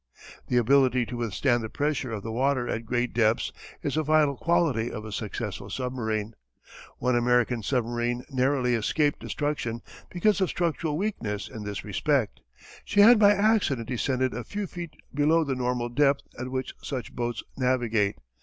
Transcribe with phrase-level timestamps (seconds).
[0.47, 3.51] The ability to withstand the pressure of the water at great depths
[3.83, 6.33] is a vital quality of a successful submarine.
[6.97, 12.39] One American submarine narrowly escaped destruction because of structural weakness in this respect.
[12.83, 17.13] She had by accident descended a few feet below the normal depth at which such
[17.15, 18.15] boats navigate.